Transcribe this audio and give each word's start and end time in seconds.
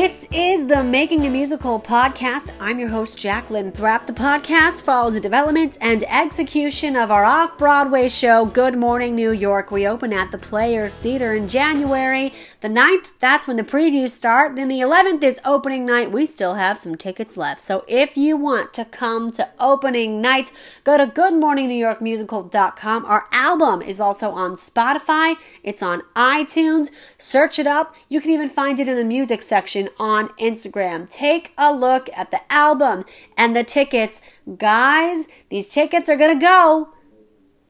This 0.00 0.28
is 0.30 0.68
the 0.68 0.84
Making 0.84 1.26
a 1.26 1.28
Musical 1.28 1.80
podcast. 1.80 2.52
I'm 2.60 2.78
your 2.78 2.90
host, 2.90 3.18
Jacqueline 3.18 3.72
Thrapp. 3.72 4.06
The 4.06 4.12
podcast 4.12 4.84
follows 4.84 5.14
the 5.14 5.20
development 5.20 5.76
and 5.80 6.04
execution 6.04 6.94
of 6.94 7.10
our 7.10 7.24
off 7.24 7.58
Broadway 7.58 8.06
show, 8.06 8.44
Good 8.44 8.78
Morning 8.78 9.16
New 9.16 9.32
York. 9.32 9.72
We 9.72 9.88
open 9.88 10.12
at 10.12 10.30
the 10.30 10.38
Players 10.38 10.94
Theater 10.94 11.34
in 11.34 11.48
January. 11.48 12.32
The 12.60 12.68
9th, 12.68 13.14
that's 13.18 13.48
when 13.48 13.56
the 13.56 13.64
previews 13.64 14.10
start. 14.10 14.54
Then 14.54 14.68
the 14.68 14.78
11th 14.78 15.24
is 15.24 15.40
opening 15.44 15.84
night. 15.84 16.12
We 16.12 16.26
still 16.26 16.54
have 16.54 16.78
some 16.78 16.94
tickets 16.94 17.36
left. 17.36 17.60
So 17.60 17.84
if 17.88 18.16
you 18.16 18.36
want 18.36 18.72
to 18.74 18.84
come 18.84 19.32
to 19.32 19.48
opening 19.58 20.20
night, 20.20 20.52
go 20.84 20.96
to 20.96 21.08
goodmorningnewyorkmusical.com. 21.08 23.04
Our 23.04 23.24
album 23.32 23.82
is 23.82 23.98
also 23.98 24.30
on 24.30 24.52
Spotify, 24.52 25.34
it's 25.64 25.82
on 25.82 26.02
iTunes. 26.14 26.92
Search 27.18 27.58
it 27.58 27.66
up. 27.66 27.96
You 28.08 28.20
can 28.20 28.30
even 28.30 28.48
find 28.48 28.78
it 28.78 28.86
in 28.86 28.94
the 28.94 29.04
music 29.04 29.42
section 29.42 29.87
on 29.98 30.28
Instagram. 30.30 31.08
Take 31.08 31.52
a 31.58 31.72
look 31.72 32.08
at 32.16 32.30
the 32.30 32.40
album 32.52 33.04
and 33.36 33.54
the 33.54 33.64
tickets. 33.64 34.22
Guys, 34.56 35.28
these 35.48 35.68
tickets 35.68 36.08
are 36.08 36.16
going 36.16 36.38
to 36.38 36.44
go. 36.44 36.90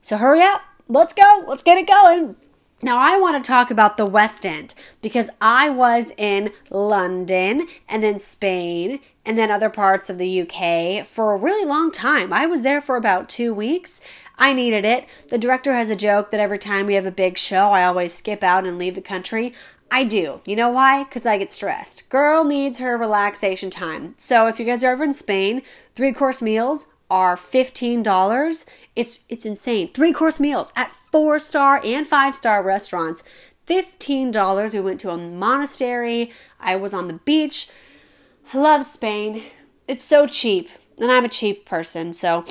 So 0.01 0.17
hurry 0.17 0.41
up. 0.41 0.61
Let's 0.87 1.13
go. 1.13 1.43
Let's 1.47 1.63
get 1.63 1.77
it 1.77 1.87
going. 1.87 2.35
Now, 2.81 2.97
I 2.97 3.19
want 3.19 3.43
to 3.43 3.45
talk 3.45 3.71
about 3.71 3.97
the 3.97 4.05
West 4.05 4.45
End 4.45 4.73
because 5.01 5.29
I 5.41 5.69
was 5.69 6.13
in 6.17 6.51
London 6.69 7.67
and 7.89 8.01
then 8.01 8.19
Spain 8.19 9.01
and 9.25 9.37
then 9.37 9.51
other 9.51 9.69
parts 9.69 10.09
of 10.09 10.17
the 10.17 10.41
UK 10.41 11.05
for 11.05 11.33
a 11.33 11.37
really 11.37 11.65
long 11.65 11.91
time. 11.91 12.31
I 12.31 12.45
was 12.45 12.61
there 12.61 12.79
for 12.79 12.95
about 12.95 13.27
two 13.27 13.53
weeks. 13.53 13.99
I 14.39 14.53
needed 14.53 14.85
it. 14.85 15.05
The 15.27 15.37
director 15.37 15.73
has 15.73 15.89
a 15.89 15.95
joke 15.95 16.31
that 16.31 16.39
every 16.39 16.57
time 16.57 16.87
we 16.87 16.93
have 16.93 17.05
a 17.05 17.11
big 17.11 17.37
show, 17.37 17.71
I 17.71 17.83
always 17.83 18.13
skip 18.13 18.41
out 18.41 18.65
and 18.65 18.77
leave 18.77 18.95
the 18.95 19.01
country. 19.01 19.53
I 19.91 20.05
do. 20.05 20.39
You 20.45 20.55
know 20.55 20.69
why? 20.69 21.03
Because 21.03 21.25
I 21.25 21.37
get 21.37 21.51
stressed. 21.51 22.07
Girl 22.09 22.45
needs 22.45 22.79
her 22.79 22.97
relaxation 22.97 23.69
time. 23.69 24.15
So 24.17 24.47
if 24.47 24.59
you 24.59 24.65
guys 24.65 24.83
are 24.83 24.91
ever 24.91 25.03
in 25.03 25.13
Spain, 25.13 25.61
three 25.93 26.13
course 26.13 26.41
meals 26.41 26.87
are 27.09 27.35
$15. 27.35 28.65
It's 28.95 29.19
it's 29.27 29.45
insane. 29.45 29.89
Three 29.89 30.13
course 30.13 30.39
meals 30.39 30.71
at 30.75 30.91
four 31.11 31.37
star 31.39 31.81
and 31.83 32.07
five 32.07 32.35
star 32.35 32.63
restaurants. 32.63 33.23
$15. 33.67 34.73
We 34.73 34.79
went 34.79 34.99
to 35.01 35.11
a 35.11 35.17
monastery. 35.17 36.31
I 36.59 36.75
was 36.75 36.93
on 36.93 37.07
the 37.07 37.13
beach. 37.13 37.69
I 38.53 38.57
love 38.57 38.83
Spain. 38.83 39.43
It's 39.87 40.05
so 40.05 40.25
cheap. 40.27 40.69
And 40.97 41.11
I'm 41.11 41.25
a 41.25 41.29
cheap 41.29 41.65
person, 41.65 42.13
so 42.13 42.45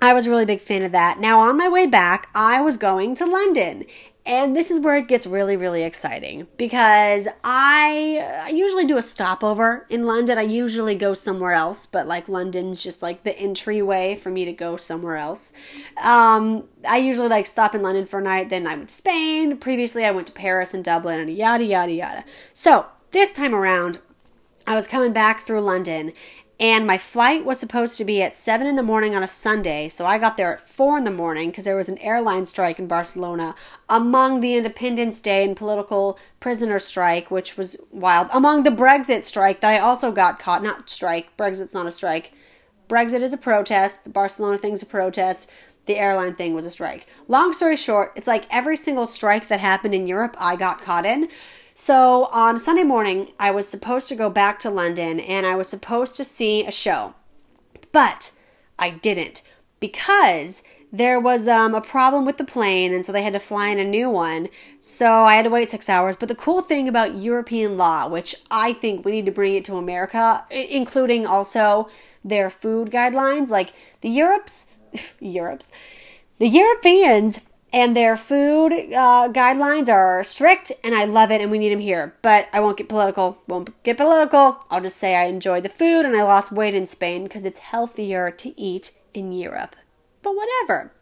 I 0.00 0.12
was 0.12 0.26
a 0.26 0.30
really 0.30 0.44
big 0.44 0.60
fan 0.60 0.82
of 0.82 0.92
that. 0.92 1.18
Now, 1.18 1.40
on 1.40 1.56
my 1.56 1.68
way 1.68 1.86
back, 1.86 2.28
I 2.34 2.60
was 2.60 2.76
going 2.76 3.14
to 3.16 3.26
London. 3.26 3.84
And 4.26 4.56
this 4.56 4.72
is 4.72 4.80
where 4.80 4.96
it 4.96 5.06
gets 5.06 5.24
really, 5.24 5.56
really 5.56 5.84
exciting 5.84 6.48
because 6.56 7.28
I, 7.44 8.48
usually 8.52 8.84
do 8.84 8.96
a 8.96 9.02
stopover 9.02 9.86
in 9.88 10.04
London. 10.04 10.36
I 10.36 10.42
usually 10.42 10.96
go 10.96 11.14
somewhere 11.14 11.52
else, 11.52 11.86
but 11.86 12.08
like 12.08 12.28
London's 12.28 12.82
just 12.82 13.02
like 13.02 13.22
the 13.22 13.38
entryway 13.38 14.16
for 14.16 14.30
me 14.30 14.44
to 14.44 14.52
go 14.52 14.76
somewhere 14.76 15.16
else. 15.16 15.52
Um, 16.02 16.64
I 16.86 16.96
usually 16.96 17.28
like 17.28 17.46
stop 17.46 17.72
in 17.76 17.82
London 17.82 18.04
for 18.04 18.18
a 18.18 18.22
night, 18.22 18.48
then 18.48 18.66
I 18.66 18.74
went 18.74 18.88
to 18.88 18.94
Spain. 18.96 19.58
Previously, 19.58 20.04
I 20.04 20.10
went 20.10 20.26
to 20.26 20.32
Paris 20.32 20.74
and 20.74 20.84
Dublin 20.84 21.20
and 21.20 21.30
yada, 21.30 21.64
yada, 21.64 21.92
yada. 21.92 22.24
So 22.52 22.86
this 23.12 23.32
time 23.32 23.54
around, 23.54 24.00
I 24.66 24.74
was 24.74 24.88
coming 24.88 25.12
back 25.12 25.40
through 25.40 25.60
London 25.60 26.12
and 26.58 26.86
my 26.86 26.96
flight 26.96 27.44
was 27.44 27.60
supposed 27.60 27.98
to 27.98 28.04
be 28.04 28.22
at 28.22 28.32
7 28.32 28.66
in 28.66 28.76
the 28.76 28.82
morning 28.82 29.14
on 29.14 29.22
a 29.22 29.28
Sunday, 29.28 29.88
so 29.88 30.06
I 30.06 30.16
got 30.16 30.36
there 30.36 30.54
at 30.54 30.66
4 30.66 30.98
in 30.98 31.04
the 31.04 31.10
morning 31.10 31.50
because 31.50 31.64
there 31.64 31.76
was 31.76 31.88
an 31.88 31.98
airline 31.98 32.46
strike 32.46 32.78
in 32.78 32.86
Barcelona 32.86 33.54
among 33.88 34.40
the 34.40 34.54
Independence 34.54 35.20
Day 35.20 35.44
and 35.44 35.56
political 35.56 36.18
prisoner 36.40 36.78
strike, 36.78 37.30
which 37.30 37.58
was 37.58 37.76
wild. 37.90 38.28
Among 38.32 38.62
the 38.62 38.70
Brexit 38.70 39.22
strike 39.22 39.60
that 39.60 39.72
I 39.72 39.78
also 39.78 40.10
got 40.10 40.38
caught. 40.38 40.62
Not 40.62 40.88
strike, 40.88 41.36
Brexit's 41.36 41.74
not 41.74 41.86
a 41.86 41.90
strike. 41.90 42.32
Brexit 42.88 43.20
is 43.20 43.32
a 43.32 43.38
protest, 43.38 44.04
the 44.04 44.10
Barcelona 44.10 44.56
thing's 44.56 44.82
a 44.82 44.86
protest, 44.86 45.50
the 45.86 45.98
airline 45.98 46.34
thing 46.34 46.54
was 46.54 46.66
a 46.66 46.70
strike. 46.70 47.06
Long 47.28 47.52
story 47.52 47.76
short, 47.76 48.12
it's 48.16 48.26
like 48.26 48.46
every 48.48 48.76
single 48.76 49.06
strike 49.06 49.48
that 49.48 49.60
happened 49.60 49.94
in 49.94 50.06
Europe, 50.06 50.36
I 50.38 50.56
got 50.56 50.80
caught 50.80 51.04
in. 51.04 51.28
So 51.78 52.30
on 52.32 52.58
Sunday 52.58 52.84
morning, 52.84 53.32
I 53.38 53.50
was 53.50 53.68
supposed 53.68 54.08
to 54.08 54.16
go 54.16 54.30
back 54.30 54.58
to 54.60 54.70
London 54.70 55.20
and 55.20 55.44
I 55.44 55.56
was 55.56 55.68
supposed 55.68 56.16
to 56.16 56.24
see 56.24 56.64
a 56.64 56.72
show, 56.72 57.12
but 57.92 58.32
I 58.78 58.88
didn't 58.88 59.42
because 59.78 60.62
there 60.90 61.20
was 61.20 61.46
um, 61.46 61.74
a 61.74 61.82
problem 61.82 62.24
with 62.24 62.38
the 62.38 62.44
plane, 62.44 62.94
and 62.94 63.04
so 63.04 63.12
they 63.12 63.22
had 63.22 63.34
to 63.34 63.38
fly 63.38 63.68
in 63.68 63.78
a 63.78 63.84
new 63.84 64.08
one. 64.08 64.48
So 64.80 65.24
I 65.24 65.34
had 65.34 65.42
to 65.42 65.50
wait 65.50 65.68
six 65.68 65.90
hours. 65.90 66.16
But 66.16 66.30
the 66.30 66.34
cool 66.34 66.62
thing 66.62 66.88
about 66.88 67.18
European 67.18 67.76
law, 67.76 68.08
which 68.08 68.34
I 68.50 68.72
think 68.72 69.04
we 69.04 69.12
need 69.12 69.26
to 69.26 69.32
bring 69.32 69.54
it 69.54 69.64
to 69.66 69.76
America, 69.76 70.46
including 70.50 71.26
also 71.26 71.90
their 72.24 72.48
food 72.48 72.90
guidelines, 72.90 73.50
like 73.50 73.74
the 74.00 74.08
Europe's, 74.08 74.68
Europe's, 75.20 75.70
the 76.38 76.48
Europeans 76.48 77.40
and 77.76 77.94
their 77.94 78.16
food 78.16 78.72
uh, 78.72 79.28
guidelines 79.28 79.90
are 79.90 80.24
strict 80.24 80.72
and 80.82 80.94
i 80.94 81.04
love 81.04 81.30
it 81.30 81.42
and 81.42 81.50
we 81.50 81.58
need 81.58 81.72
them 81.72 81.78
here. 81.78 82.14
But 82.22 82.48
i 82.50 82.58
won't 82.58 82.78
get 82.78 82.88
political 82.88 83.42
won't 83.46 83.70
get 83.82 83.98
political. 83.98 84.64
I'll 84.70 84.80
just 84.80 84.96
say 84.96 85.14
i 85.14 85.24
enjoy 85.24 85.60
the 85.60 85.68
food 85.68 86.06
and 86.06 86.16
i 86.16 86.22
lost 86.22 86.50
weight 86.50 86.74
in 86.74 86.86
spain 86.86 87.24
because 87.24 87.44
it's 87.44 87.58
healthier 87.58 88.30
to 88.30 88.58
eat 88.58 88.92
in 89.12 89.30
europe. 89.30 89.76
But 90.22 90.34
whatever. 90.34 90.92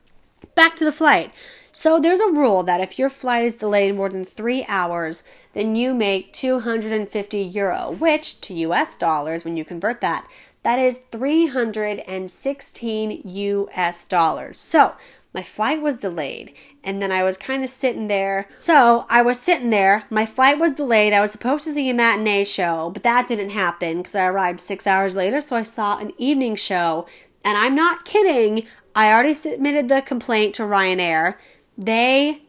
Back 0.57 0.75
to 0.77 0.85
the 0.85 0.93
flight. 0.93 1.33
So 1.71 2.01
there's 2.01 2.21
a 2.21 2.33
rule 2.33 2.65
that 2.65 2.81
if 2.81 2.99
your 2.99 3.09
flight 3.09 3.45
is 3.45 3.55
delayed 3.55 3.95
more 3.95 4.09
than 4.09 4.25
three 4.25 4.65
hours 4.67 5.23
then 5.53 5.77
you 5.77 5.95
make 5.95 6.33
250 6.33 7.39
euro 7.39 7.93
which 7.93 8.41
to 8.41 8.73
us 8.73 8.97
dollars 8.97 9.45
when 9.45 9.56
you 9.56 9.65
convert 9.65 10.01
that 10.01 10.29
that 10.65 10.79
is 10.79 10.97
316 11.12 13.21
US 13.23 14.05
dollars. 14.06 14.59
So, 14.59 14.95
my 15.34 15.43
flight 15.43 15.83
was 15.83 15.97
delayed 15.97 16.55
and 16.84 17.03
then 17.03 17.11
I 17.11 17.25
was 17.25 17.37
kind 17.37 17.65
of 17.65 17.71
sitting 17.71 18.06
there. 18.06 18.49
So 18.56 19.05
I 19.11 19.21
was 19.21 19.41
sitting 19.41 19.71
there. 19.71 20.05
My 20.09 20.25
flight 20.25 20.59
was 20.59 20.75
delayed. 20.75 21.12
I 21.12 21.21
was 21.21 21.33
supposed 21.33 21.65
to 21.65 21.72
see 21.72 21.91
a 21.91 21.95
matinee 21.95 22.45
show, 22.45 22.91
but 22.91 23.03
that 23.03 23.27
didn't 23.27 23.50
happen 23.50 23.99
because 23.99 24.15
I 24.15 24.27
arrived 24.27 24.61
six 24.61 24.87
hours 24.87 25.17
later. 25.17 25.41
So 25.41 25.56
I 25.56 25.65
saw 25.65 25.99
an 25.99 26.12
evening 26.17 26.55
show. 26.55 27.06
And 27.44 27.59
I'm 27.59 27.75
not 27.75 28.05
kidding. 28.05 28.65
I 28.94 29.12
already 29.12 29.34
submitted 29.34 29.89
the 29.89 30.00
complaint 30.00 30.55
to 30.55 30.62
Ryanair. 30.62 31.34
They 31.77 32.43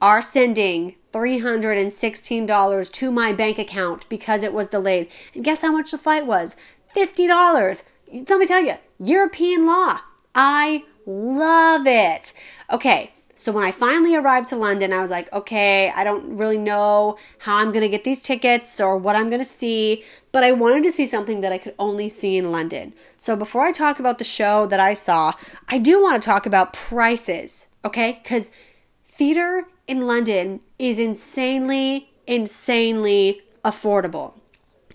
are 0.00 0.22
sending 0.22 0.96
$316 1.12 2.92
to 2.92 3.10
my 3.10 3.32
bank 3.32 3.58
account 3.58 4.08
because 4.08 4.42
it 4.42 4.54
was 4.54 4.68
delayed. 4.68 5.08
And 5.34 5.44
guess 5.44 5.60
how 5.60 5.72
much 5.72 5.90
the 5.90 5.98
flight 5.98 6.26
was? 6.26 6.56
$50. 6.96 7.84
Let 8.12 8.38
me 8.38 8.46
tell 8.46 8.64
you, 8.64 8.74
European 8.98 9.66
law. 9.66 10.00
I 10.34 10.84
Love 11.10 11.88
it. 11.88 12.32
Okay, 12.70 13.10
so 13.34 13.50
when 13.50 13.64
I 13.64 13.72
finally 13.72 14.14
arrived 14.14 14.48
to 14.50 14.56
London, 14.56 14.92
I 14.92 15.00
was 15.00 15.10
like, 15.10 15.32
okay, 15.32 15.90
I 15.90 16.04
don't 16.04 16.36
really 16.36 16.58
know 16.58 17.18
how 17.38 17.56
I'm 17.56 17.72
going 17.72 17.82
to 17.82 17.88
get 17.88 18.04
these 18.04 18.22
tickets 18.22 18.80
or 18.80 18.96
what 18.96 19.16
I'm 19.16 19.28
going 19.28 19.40
to 19.40 19.44
see, 19.44 20.04
but 20.30 20.44
I 20.44 20.52
wanted 20.52 20.84
to 20.84 20.92
see 20.92 21.06
something 21.06 21.40
that 21.40 21.52
I 21.52 21.58
could 21.58 21.74
only 21.80 22.08
see 22.08 22.36
in 22.36 22.52
London. 22.52 22.92
So 23.18 23.34
before 23.34 23.62
I 23.62 23.72
talk 23.72 23.98
about 23.98 24.18
the 24.18 24.24
show 24.24 24.66
that 24.66 24.78
I 24.78 24.94
saw, 24.94 25.32
I 25.68 25.78
do 25.78 26.00
want 26.00 26.22
to 26.22 26.26
talk 26.26 26.46
about 26.46 26.72
prices, 26.72 27.66
okay? 27.84 28.20
Because 28.22 28.50
theater 29.02 29.66
in 29.88 30.06
London 30.06 30.60
is 30.78 31.00
insanely, 31.00 32.12
insanely 32.28 33.40
affordable. 33.64 34.38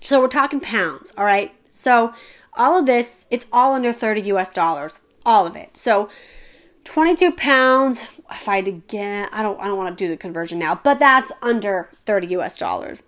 So 0.01 0.21
we're 0.21 0.27
talking 0.27 0.61
pounds, 0.61 1.11
all 1.17 1.25
right? 1.25 1.53
So 1.71 2.13
all 2.53 2.79
of 2.79 2.85
this, 2.85 3.25
it's 3.29 3.47
all 3.51 3.73
under 3.73 3.91
30 3.91 4.21
US 4.21 4.49
dollars 4.49 4.99
all 5.25 5.47
of 5.47 5.55
it. 5.55 5.77
So 5.77 6.09
22 6.85 7.31
pounds 7.31 8.21
if 8.29 8.47
I 8.47 8.57
had 8.57 8.65
to 8.65 8.71
get 8.71 9.29
I 9.33 9.41
don't 9.41 9.59
I 9.59 9.65
don't 9.65 9.77
want 9.77 9.97
to 9.97 10.03
do 10.03 10.09
the 10.09 10.17
conversion 10.17 10.59
now, 10.59 10.79
but 10.83 10.99
that's 10.99 11.31
under 11.41 11.89
30 12.05 12.27
US 12.37 12.57
dollars. 12.57 13.03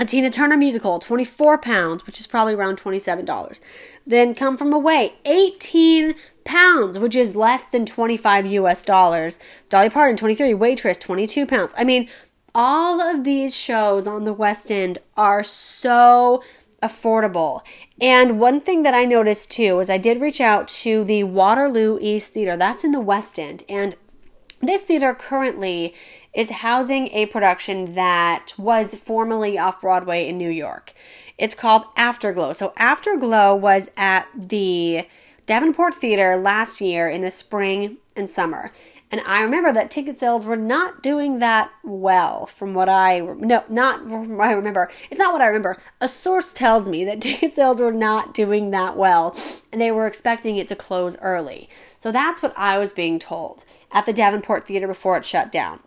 A 0.00 0.04
Tina 0.04 0.30
Turner 0.30 0.56
musical, 0.56 1.00
24 1.00 1.58
pounds, 1.58 2.06
which 2.06 2.20
is 2.20 2.26
probably 2.28 2.54
around 2.54 2.80
$27. 2.80 3.58
Then 4.06 4.32
come 4.32 4.56
from 4.56 4.72
away, 4.72 5.14
18 5.24 6.14
pounds, 6.44 7.00
which 7.00 7.16
is 7.16 7.34
less 7.34 7.64
than 7.64 7.84
25 7.84 8.46
US 8.46 8.84
dollars. 8.84 9.40
Dolly 9.68 9.90
Parton, 9.90 10.16
23. 10.16 10.54
Waitress, 10.54 10.98
22 10.98 11.46
pounds. 11.46 11.72
I 11.76 11.82
mean, 11.82 12.08
all 12.54 13.00
of 13.00 13.24
these 13.24 13.56
shows 13.56 14.06
on 14.06 14.24
the 14.24 14.32
West 14.32 14.70
End 14.70 14.98
are 15.16 15.42
so 15.42 16.44
affordable. 16.82 17.62
And 18.00 18.38
one 18.38 18.60
thing 18.60 18.82
that 18.82 18.94
I 18.94 19.04
noticed 19.04 19.50
too 19.50 19.80
is 19.80 19.90
I 19.90 19.98
did 19.98 20.20
reach 20.20 20.40
out 20.40 20.68
to 20.68 21.04
the 21.04 21.24
Waterloo 21.24 21.98
East 22.00 22.32
Theater. 22.32 22.56
That's 22.56 22.84
in 22.84 22.92
the 22.92 23.00
West 23.00 23.38
End. 23.38 23.64
And 23.68 23.96
this 24.60 24.80
theater 24.80 25.14
currently 25.14 25.94
is 26.34 26.50
housing 26.50 27.08
a 27.08 27.26
production 27.26 27.92
that 27.94 28.52
was 28.58 28.94
formerly 28.94 29.56
off 29.58 29.80
Broadway 29.80 30.28
in 30.28 30.36
New 30.36 30.50
York. 30.50 30.94
It's 31.36 31.54
called 31.54 31.84
Afterglow. 31.96 32.52
So 32.54 32.72
Afterglow 32.76 33.54
was 33.54 33.88
at 33.96 34.26
the 34.34 35.06
Davenport 35.46 35.94
Theater 35.94 36.36
last 36.36 36.80
year 36.80 37.08
in 37.08 37.22
the 37.22 37.30
spring 37.30 37.98
and 38.16 38.28
summer. 38.28 38.72
And 39.10 39.22
I 39.26 39.42
remember 39.42 39.72
that 39.72 39.90
ticket 39.90 40.18
sales 40.18 40.44
were 40.44 40.56
not 40.56 41.02
doing 41.02 41.38
that 41.38 41.70
well 41.82 42.44
from 42.44 42.74
what 42.74 42.88
I 42.90 43.20
no, 43.20 43.64
not 43.68 44.00
I 44.06 44.52
remember. 44.52 44.90
It's 45.10 45.18
not 45.18 45.32
what 45.32 45.40
I 45.40 45.46
remember. 45.46 45.78
A 46.00 46.08
source 46.08 46.52
tells 46.52 46.88
me 46.88 47.04
that 47.04 47.20
ticket 47.22 47.54
sales 47.54 47.80
were 47.80 47.92
not 47.92 48.34
doing 48.34 48.70
that 48.70 48.96
well 48.96 49.36
and 49.72 49.80
they 49.80 49.90
were 49.90 50.06
expecting 50.06 50.56
it 50.56 50.68
to 50.68 50.76
close 50.76 51.16
early. 51.18 51.70
So 51.98 52.12
that's 52.12 52.42
what 52.42 52.52
I 52.56 52.78
was 52.78 52.92
being 52.92 53.18
told 53.18 53.64
at 53.92 54.04
the 54.04 54.12
Davenport 54.12 54.64
Theater 54.64 54.86
before 54.86 55.16
it 55.16 55.24
shut 55.24 55.50
down. 55.50 55.80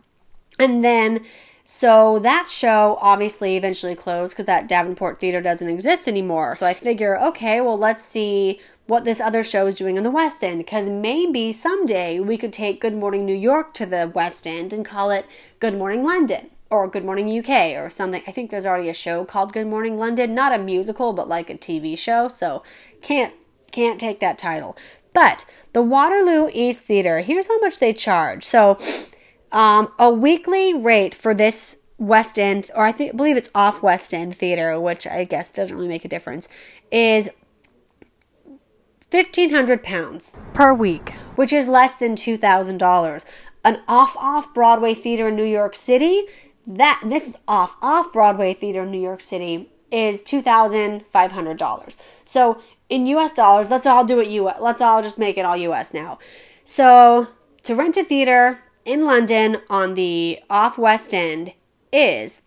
And 0.58 0.84
then 0.84 1.24
so 1.64 2.20
that 2.20 2.50
show 2.50 2.98
obviously 3.00 3.56
eventually 3.56 3.96
closed 3.96 4.34
because 4.34 4.48
that 4.48 4.68
Davenport 4.68 5.20
Theater 5.20 5.42
doesn't 5.42 5.70
exist 5.70 6.08
anymore. 6.08 6.56
So 6.56 6.66
I 6.66 6.74
figure, 6.74 7.20
okay, 7.20 7.62
well, 7.62 7.78
let's 7.78 8.04
see 8.04 8.60
what 8.92 9.06
this 9.06 9.22
other 9.22 9.42
show 9.42 9.68
is 9.68 9.76
doing 9.76 9.96
in 9.96 10.04
the 10.04 10.12
West 10.12 10.44
End 10.44 10.58
because 10.58 10.90
maybe 10.90 11.54
someday 11.54 12.20
we 12.20 12.38
could 12.38 12.52
take 12.52 12.82
Good 12.82 12.94
Morning 12.94 13.26
New 13.26 13.34
York 13.34 13.74
to 13.76 13.86
the 13.86 14.12
West 14.14 14.46
End 14.46 14.74
and 14.74 14.84
call 14.84 15.12
it 15.12 15.26
Good 15.62 15.78
Morning 15.78 16.04
London 16.04 16.50
or 16.70 16.90
Good 16.90 17.06
Morning 17.06 17.40
UK 17.40 17.78
or 17.82 17.90
something. 17.90 18.22
I 18.28 18.32
think 18.32 18.52
there's 18.52 18.66
already 18.66 18.90
a 18.90 18.94
show 18.94 19.24
called 19.24 19.54
Good 19.54 19.68
Morning 19.68 19.98
London, 19.98 20.36
not 20.36 20.52
a 20.52 20.62
musical 20.62 21.14
but 21.14 21.30
like 21.30 21.50
a 21.50 21.56
TV 21.56 21.98
show, 21.98 22.28
so 22.28 22.64
can't 23.02 23.34
can't 23.72 23.98
take 23.98 24.20
that 24.20 24.38
title. 24.38 24.76
But 25.14 25.46
the 25.72 25.82
Waterloo 25.82 26.50
East 26.54 26.82
Theater, 26.82 27.22
here's 27.22 27.48
how 27.48 27.62
much 27.62 27.80
they 27.80 27.94
charge. 27.94 28.44
So 28.44 28.78
um, 29.54 29.88
a 30.00 30.12
weekly 30.12 30.74
rate 30.74 31.16
for 31.16 31.34
this 31.34 31.78
West 31.98 32.38
End, 32.38 32.70
or 32.76 32.84
I 32.84 32.92
think, 32.92 33.16
believe 33.16 33.38
it's 33.38 33.52
off 33.56 33.82
West 33.82 34.14
End 34.14 34.36
theater, 34.36 34.78
which 34.78 35.08
I 35.08 35.24
guess 35.24 35.52
doesn't 35.52 35.76
really 35.76 35.88
make 35.88 36.04
a 36.04 36.10
difference, 36.10 36.50
is 36.92 37.30
fifteen 39.12 39.52
hundred 39.52 39.84
pounds 39.84 40.38
per 40.54 40.74
week, 40.74 41.12
which 41.36 41.54
is 41.54 41.68
less 41.68 41.94
than 41.94 42.16
two 42.16 42.38
thousand 42.38 42.80
dollars. 42.80 43.26
An 43.64 43.82
off 43.88 44.16
off 44.18 44.54
Broadway 44.54 44.96
theater 44.96 45.28
in 45.28 45.36
New 45.36 45.44
York 45.44 45.76
City, 45.76 46.24
that 46.66 47.02
this 47.06 47.28
is 47.28 47.38
off 47.48 47.76
off 47.82 48.12
Broadway 48.12 48.56
theater 48.56 48.82
in 48.84 48.92
New 48.92 49.02
York 49.02 49.22
City 49.22 49.70
is 49.92 50.22
two 50.22 50.42
thousand 50.42 51.06
five 51.08 51.34
hundred 51.34 51.58
dollars. 51.58 51.98
So 52.24 52.62
in 52.90 53.06
U.S. 53.06 53.34
dollars, 53.34 53.70
let's 53.70 53.86
all 53.86 54.04
do 54.04 54.20
it 54.20 54.30
U.S. 54.30 54.58
Let's 54.60 54.82
all 54.82 55.04
just 55.04 55.20
make 55.20 55.38
it 55.38 55.46
all 55.46 55.58
U.S. 55.58 55.94
now. 55.94 56.18
So 56.66 57.28
to 57.64 57.76
rent 57.76 57.98
a 57.98 58.04
theater 58.04 58.60
in 58.86 59.06
London 59.06 59.58
on 59.70 59.94
the 59.94 60.40
off 60.50 60.78
West 60.78 61.14
End 61.14 61.54
is 61.92 62.44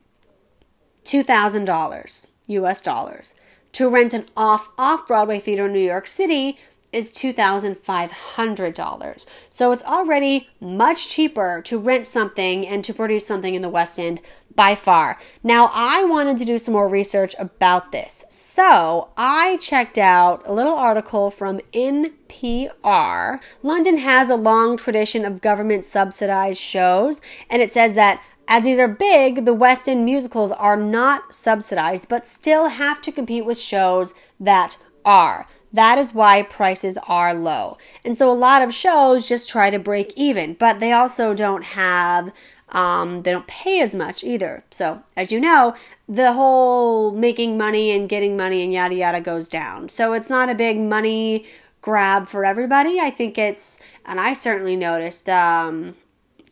$2,000 1.05 2.27
US 2.47 2.81
dollars. 2.81 3.35
To 3.75 3.91
rent 3.91 4.15
an 4.15 4.26
off 4.37 4.71
off 4.79 5.06
Broadway 5.06 5.38
theater 5.41 5.67
in 5.67 5.73
New 5.73 5.81
York 5.81 6.06
City 6.06 6.56
is 6.93 7.11
$2,500. 7.11 9.26
So 9.50 9.73
it's 9.73 9.82
already 9.82 10.49
much 10.61 11.09
cheaper 11.09 11.61
to 11.65 11.76
rent 11.76 12.06
something 12.06 12.65
and 12.65 12.85
to 12.85 12.94
produce 12.94 13.26
something 13.26 13.56
in 13.56 13.62
the 13.62 13.69
West 13.69 13.99
End 13.99 14.21
by 14.55 14.76
far. 14.76 15.19
Now, 15.43 15.73
I 15.75 16.05
wanted 16.05 16.38
to 16.38 16.44
do 16.44 16.59
some 16.59 16.75
more 16.75 16.88
research 16.88 17.35
about 17.37 17.91
this. 17.91 18.25
So 18.31 19.09
I 19.17 19.56
checked 19.56 19.99
out 19.99 20.47
a 20.47 20.53
little 20.53 20.77
article 20.77 21.32
from 21.32 21.59
NPR. 21.73 23.41
London 23.65 23.99
has 23.99 24.31
a 24.31 24.37
long 24.37 24.77
tradition 24.77 25.25
of 25.25 25.41
government 25.41 25.85
subsidized 25.85 26.61
shows, 26.61 27.20
and 27.50 27.61
it 27.61 27.73
says 27.73 27.94
that 27.94 28.23
as 28.49 28.62
these 28.62 28.79
are 28.79 28.88
big, 28.88 29.44
the 29.44 29.55
West 29.55 29.88
End 29.88 30.05
musicals 30.05 30.52
are 30.52 30.76
not 30.76 31.35
subsidized, 31.35 32.08
but 32.08 32.26
still 32.26 32.69
have 32.69 33.00
to 33.02 33.12
compete 33.12 33.44
with 33.44 33.58
shows 33.58 34.14
that 34.38 34.79
are. 35.05 35.46
That 35.73 35.99
is 35.99 36.14
why 36.14 36.43
prices 36.43 36.99
are 37.08 37.35
low. 37.35 37.79
And 38.05 38.17
so 38.17 38.31
a 38.31 38.32
lot 38.32 38.62
of 38.62 38.73
shows 38.73 39.29
just 39.29 39.49
try 39.49 39.70
to 39.70 39.79
break 39.79 40.12
even, 40.17 40.55
but 40.55 40.79
they 40.79 40.93
also 40.93 41.35
don't 41.35 41.64
have 41.64 42.32
um, 42.70 43.23
they 43.23 43.31
don't 43.31 43.46
pay 43.46 43.81
as 43.81 43.94
much 43.94 44.25
either. 44.25 44.64
So, 44.70 45.02
as 45.17 45.31
you 45.31 45.38
know, 45.38 45.75
the 46.08 46.32
whole 46.32 47.12
making 47.12 47.56
money 47.56 47.93
and 47.93 48.08
getting 48.08 48.37
money 48.37 48.62
and 48.62 48.73
yada 48.73 48.94
yada 48.94 49.20
goes 49.20 49.49
down. 49.49 49.88
So, 49.88 50.12
it's 50.12 50.29
not 50.29 50.49
a 50.49 50.55
big 50.55 50.81
money 50.81 51.44
grab 51.81 52.26
for 52.26 52.44
everybody. 52.44 52.99
I 52.99 53.11
think 53.11 53.38
it's, 53.38 53.79
and 54.05 54.19
I 54.19 54.32
certainly 54.32 54.75
noticed, 54.75 55.29
um, 55.29 55.94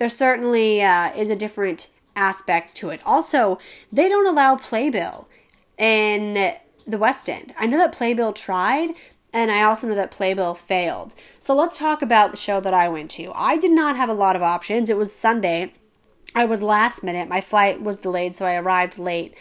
there 0.02 0.08
certainly 0.08 0.82
uh, 0.82 1.14
is 1.14 1.30
a 1.30 1.36
different 1.36 1.88
aspect 2.16 2.74
to 2.74 2.90
it. 2.90 3.00
Also, 3.06 3.56
they 3.92 4.08
don't 4.08 4.26
allow 4.26 4.56
playbill 4.56 5.28
in 5.78 6.54
the 6.84 6.98
West 6.98 7.30
End. 7.30 7.54
I 7.56 7.66
know 7.66 7.78
that 7.78 7.92
Playbill 7.92 8.32
tried, 8.32 8.94
and 9.32 9.52
I 9.52 9.62
also 9.62 9.86
know 9.86 9.94
that 9.94 10.10
Playbill 10.10 10.54
failed. 10.54 11.14
So 11.38 11.54
let's 11.54 11.78
talk 11.78 12.02
about 12.02 12.32
the 12.32 12.36
show 12.36 12.58
that 12.60 12.74
I 12.74 12.88
went 12.88 13.12
to. 13.12 13.30
I 13.36 13.56
did 13.56 13.70
not 13.70 13.96
have 13.96 14.08
a 14.08 14.12
lot 14.12 14.34
of 14.34 14.42
options. 14.42 14.90
It 14.90 14.96
was 14.96 15.14
Sunday. 15.14 15.72
I 16.34 16.46
was 16.46 16.62
last 16.62 17.04
minute. 17.04 17.28
My 17.28 17.40
flight 17.40 17.80
was 17.80 18.00
delayed, 18.00 18.34
so 18.34 18.44
I 18.44 18.56
arrived 18.56 18.98
late. 18.98 19.36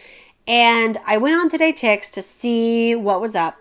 And 0.45 0.95
I 1.07 1.17
went 1.17 1.33
on 1.33 1.49
TodayTix 1.49 2.11
to 2.11 2.21
see 2.21 2.93
what 2.93 3.19
was 3.19 3.35
up. 3.35 3.60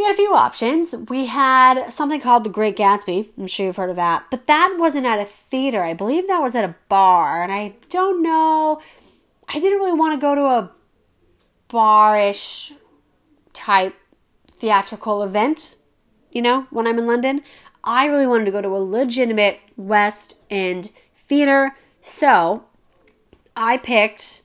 We 0.00 0.06
had 0.06 0.14
a 0.14 0.16
few 0.16 0.34
options. 0.34 0.94
We 1.10 1.26
had 1.26 1.90
something 1.90 2.22
called 2.22 2.44
The 2.44 2.48
Great 2.48 2.74
Gatsby. 2.74 3.32
I'm 3.36 3.46
sure 3.46 3.66
you've 3.66 3.76
heard 3.76 3.90
of 3.90 3.96
that. 3.96 4.24
But 4.30 4.46
that 4.46 4.76
wasn't 4.78 5.04
at 5.04 5.18
a 5.18 5.26
theater. 5.26 5.82
I 5.82 5.92
believe 5.92 6.26
that 6.26 6.40
was 6.40 6.54
at 6.54 6.64
a 6.64 6.74
bar. 6.88 7.42
And 7.42 7.52
I 7.52 7.74
don't 7.90 8.22
know. 8.22 8.80
I 9.46 9.60
didn't 9.60 9.78
really 9.78 9.92
want 9.92 10.18
to 10.18 10.18
go 10.18 10.34
to 10.34 10.40
a 10.40 10.70
barish 11.68 12.72
type 13.52 13.94
theatrical 14.52 15.22
event, 15.22 15.76
you 16.32 16.40
know, 16.40 16.66
when 16.70 16.86
I'm 16.86 16.98
in 16.98 17.06
London. 17.06 17.42
I 17.84 18.06
really 18.06 18.26
wanted 18.26 18.46
to 18.46 18.52
go 18.52 18.62
to 18.62 18.68
a 18.74 18.78
legitimate 18.78 19.60
West 19.76 20.38
End 20.48 20.92
theater. 21.14 21.76
So 22.00 22.64
I 23.54 23.76
picked 23.76 24.44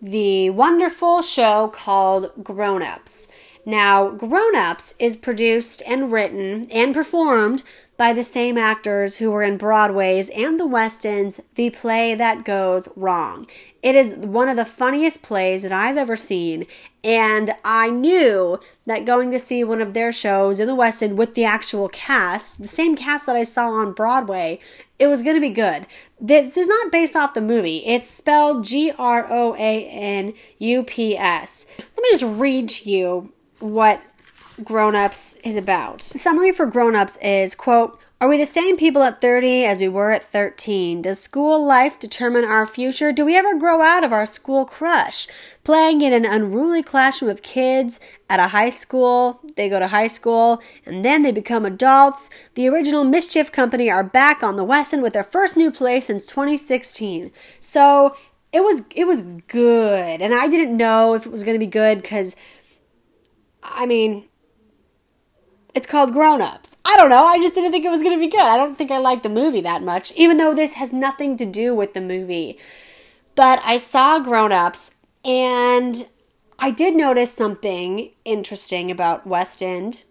the 0.00 0.48
wonderful 0.48 1.20
show 1.20 1.68
called 1.68 2.42
Groan 2.42 2.80
Ups. 2.82 3.28
Now, 3.68 4.08
Groan 4.08 4.56
Ups 4.56 4.94
is 4.98 5.14
produced 5.14 5.82
and 5.86 6.10
written 6.10 6.66
and 6.70 6.94
performed 6.94 7.62
by 7.98 8.14
the 8.14 8.24
same 8.24 8.56
actors 8.56 9.18
who 9.18 9.30
were 9.30 9.42
in 9.42 9.58
Broadway's 9.58 10.30
and 10.30 10.58
the 10.58 10.66
West 10.66 11.04
End's 11.04 11.42
The 11.54 11.68
Play 11.68 12.14
That 12.14 12.46
Goes 12.46 12.88
Wrong. 12.96 13.46
It 13.82 13.94
is 13.94 14.14
one 14.26 14.48
of 14.48 14.56
the 14.56 14.64
funniest 14.64 15.22
plays 15.22 15.64
that 15.64 15.72
I've 15.72 15.98
ever 15.98 16.16
seen, 16.16 16.64
and 17.04 17.54
I 17.62 17.90
knew 17.90 18.58
that 18.86 19.04
going 19.04 19.30
to 19.32 19.38
see 19.38 19.62
one 19.64 19.82
of 19.82 19.92
their 19.92 20.12
shows 20.12 20.60
in 20.60 20.66
the 20.66 20.74
West 20.74 21.02
End 21.02 21.18
with 21.18 21.34
the 21.34 21.44
actual 21.44 21.90
cast, 21.90 22.62
the 22.62 22.68
same 22.68 22.96
cast 22.96 23.26
that 23.26 23.36
I 23.36 23.42
saw 23.42 23.68
on 23.68 23.92
Broadway, 23.92 24.60
it 24.98 25.08
was 25.08 25.20
going 25.20 25.36
to 25.36 25.42
be 25.42 25.50
good. 25.50 25.86
This 26.18 26.56
is 26.56 26.68
not 26.68 26.90
based 26.90 27.14
off 27.14 27.34
the 27.34 27.42
movie. 27.42 27.84
It's 27.84 28.08
spelled 28.08 28.64
G 28.64 28.92
R 28.96 29.26
O 29.30 29.54
A 29.56 29.84
N 29.84 30.32
U 30.58 30.82
P 30.84 31.18
S. 31.18 31.66
Let 31.78 32.02
me 32.02 32.08
just 32.12 32.40
read 32.40 32.70
to 32.70 32.90
you 32.90 33.32
what 33.60 34.02
Groan 34.64 34.94
Ups 34.94 35.34
is 35.44 35.56
about. 35.56 36.00
The 36.00 36.18
summary 36.18 36.52
for 36.52 36.66
Groan 36.66 36.96
Ups 36.96 37.16
is 37.18 37.54
quote, 37.54 37.98
are 38.20 38.28
we 38.28 38.36
the 38.36 38.46
same 38.46 38.76
people 38.76 39.04
at 39.04 39.20
30 39.20 39.64
as 39.64 39.78
we 39.78 39.86
were 39.86 40.10
at 40.10 40.24
13? 40.24 41.02
Does 41.02 41.20
school 41.20 41.64
life 41.64 42.00
determine 42.00 42.44
our 42.44 42.66
future? 42.66 43.12
Do 43.12 43.24
we 43.24 43.36
ever 43.36 43.56
grow 43.56 43.80
out 43.80 44.02
of 44.02 44.12
our 44.12 44.26
school 44.26 44.64
crush? 44.64 45.28
Playing 45.62 46.02
in 46.02 46.12
an 46.12 46.24
unruly 46.24 46.82
classroom 46.82 47.30
of 47.30 47.42
kids 47.42 48.00
at 48.28 48.40
a 48.40 48.48
high 48.48 48.70
school, 48.70 49.38
they 49.54 49.68
go 49.68 49.78
to 49.78 49.86
high 49.86 50.08
school, 50.08 50.60
and 50.84 51.04
then 51.04 51.22
they 51.22 51.30
become 51.30 51.64
adults. 51.64 52.28
The 52.54 52.68
original 52.68 53.04
Mischief 53.04 53.52
Company 53.52 53.88
are 53.88 54.02
back 54.02 54.42
on 54.42 54.56
the 54.56 54.64
West 54.64 54.92
End 54.92 55.04
with 55.04 55.12
their 55.12 55.22
first 55.22 55.56
new 55.56 55.70
play 55.70 56.00
since 56.00 56.26
2016. 56.26 57.30
So 57.60 58.16
it 58.52 58.62
was 58.62 58.82
it 58.96 59.06
was 59.06 59.22
good, 59.46 60.20
and 60.20 60.34
I 60.34 60.48
didn't 60.48 60.76
know 60.76 61.14
if 61.14 61.24
it 61.24 61.30
was 61.30 61.44
going 61.44 61.54
to 61.54 61.64
be 61.64 61.70
good 61.70 62.02
because, 62.02 62.34
I 63.70 63.86
mean, 63.86 64.28
it's 65.74 65.86
called 65.86 66.12
Groan 66.12 66.42
Ups. 66.42 66.76
I 66.84 66.96
don't 66.96 67.10
know. 67.10 67.24
I 67.24 67.38
just 67.40 67.54
didn't 67.54 67.72
think 67.72 67.84
it 67.84 67.90
was 67.90 68.02
going 68.02 68.16
to 68.16 68.20
be 68.20 68.30
good. 68.30 68.40
I 68.40 68.56
don't 68.56 68.76
think 68.76 68.90
I 68.90 68.98
liked 68.98 69.22
the 69.22 69.28
movie 69.28 69.60
that 69.60 69.82
much, 69.82 70.12
even 70.12 70.36
though 70.36 70.54
this 70.54 70.74
has 70.74 70.92
nothing 70.92 71.36
to 71.36 71.46
do 71.46 71.74
with 71.74 71.94
the 71.94 72.00
movie. 72.00 72.58
But 73.34 73.60
I 73.64 73.76
saw 73.76 74.18
Groan 74.18 74.50
Ups 74.50 74.94
and 75.24 76.08
I 76.58 76.70
did 76.70 76.96
notice 76.96 77.32
something 77.32 78.10
interesting 78.24 78.90
about 78.90 79.26
West 79.26 79.62
End 79.62 80.04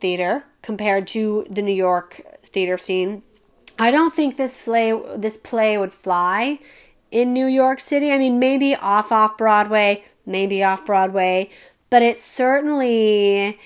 theater 0.00 0.44
compared 0.62 1.08
to 1.08 1.46
the 1.50 1.62
New 1.62 1.74
York 1.74 2.22
theater 2.44 2.78
scene. 2.78 3.22
I 3.78 3.90
don't 3.90 4.14
think 4.14 4.36
this 4.36 4.62
play 4.64 4.92
this 5.16 5.36
play 5.36 5.76
would 5.76 5.92
fly 5.92 6.60
in 7.10 7.32
New 7.32 7.46
York 7.46 7.80
City. 7.80 8.12
I 8.12 8.18
mean, 8.18 8.38
maybe 8.38 8.76
off 8.76 9.10
off 9.10 9.36
Broadway, 9.36 10.04
maybe 10.24 10.62
off 10.62 10.86
Broadway, 10.86 11.50
but 11.92 12.00
it 12.00 12.18
certainly 12.18 13.58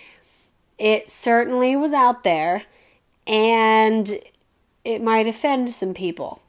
it 0.79 1.09
certainly 1.09 1.77
was 1.77 1.93
out 1.93 2.25
there 2.25 2.65
and 3.25 4.19
it 4.85 5.01
might 5.01 5.29
offend 5.29 5.71
some 5.71 5.95
people. 5.95 6.43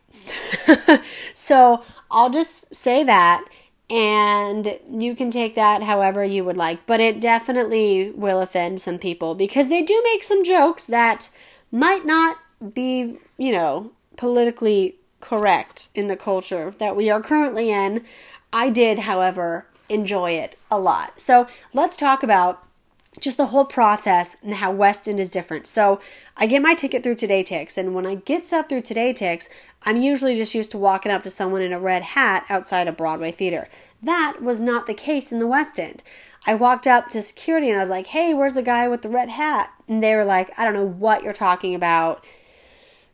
so 1.36 1.84
I'll 2.10 2.32
just 2.32 2.76
say 2.76 3.04
that 3.04 3.46
and 3.92 4.80
you 4.90 5.14
can 5.14 5.30
take 5.30 5.54
that 5.54 5.84
however 5.84 6.26
you 6.26 6.44
would 6.44 6.58
like. 6.58 6.84
But 6.88 7.00
it 7.00 7.22
definitely 7.22 8.10
will 8.10 8.42
offend 8.42 8.82
some 8.82 8.98
people 8.98 9.36
because 9.36 9.68
they 9.68 9.84
do 9.84 10.02
make 10.04 10.24
some 10.24 10.44
jokes 10.44 10.88
that 10.88 11.30
might 11.72 12.08
not 12.08 12.38
be, 12.74 13.20
you 13.38 13.52
know, 13.52 13.92
politically 14.16 14.96
correct 15.22 15.90
in 15.94 16.08
the 16.08 16.18
culture 16.18 16.74
that 16.80 16.96
we 16.96 17.12
are 17.12 17.22
currently 17.22 17.70
in. 17.70 18.04
I 18.52 18.72
did, 18.72 19.00
however, 19.00 19.68
enjoy 19.90 20.32
it 20.32 20.56
a 20.70 20.80
lot. 20.80 21.20
So 21.20 21.48
let's 21.74 21.98
talk 21.98 22.24
about 22.24 22.64
just 23.20 23.38
the 23.38 23.48
whole 23.48 23.66
process 23.66 24.36
and 24.44 24.56
how 24.56 24.72
West 24.72 25.08
End 25.08 25.20
is 25.20 25.32
different. 25.32 25.66
So 25.66 26.00
I 26.36 26.46
get 26.46 26.62
my 26.62 26.76
ticket 26.76 27.04
through 27.04 27.16
TodayTix, 27.16 27.78
and 27.78 27.96
when 27.96 28.06
I 28.06 28.16
get 28.16 28.46
stuff 28.46 28.70
through 28.70 28.84
TodayTix, 28.84 29.50
I'm 29.84 29.98
usually 29.98 30.36
just 30.36 30.54
used 30.54 30.72
to 30.72 30.78
walking 30.78 31.12
up 31.12 31.24
to 31.24 31.30
someone 31.30 31.62
in 31.62 31.74
a 31.74 31.80
red 31.80 32.04
hat 32.04 32.46
outside 32.50 32.88
a 32.88 32.92
Broadway 32.92 33.32
theater. 33.32 33.70
That 34.04 34.42
was 34.42 34.60
not 34.60 34.86
the 34.86 34.94
case 34.94 35.32
in 35.32 35.40
the 35.40 35.48
West 35.48 35.80
End. 35.80 36.04
I 36.46 36.54
walked 36.54 36.86
up 36.86 37.08
to 37.10 37.22
security 37.22 37.70
and 37.70 37.78
I 37.78 37.82
was 37.82 37.90
like, 37.90 38.08
"Hey, 38.08 38.34
where's 38.34 38.54
the 38.54 38.62
guy 38.62 38.88
with 38.88 39.02
the 39.02 39.10
red 39.10 39.30
hat?" 39.30 39.72
And 39.88 40.04
they 40.04 40.16
were 40.16 40.26
like, 40.26 40.52
"I 40.58 40.64
don't 40.64 40.76
know 40.76 40.86
what 40.86 41.24
you're 41.24 41.34
talking 41.34 41.74
about." 41.74 42.24